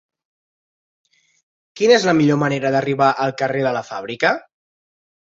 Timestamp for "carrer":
3.43-3.61